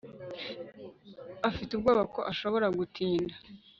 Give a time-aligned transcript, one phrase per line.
[1.49, 3.35] afite ubwoba ko ashobora gutinda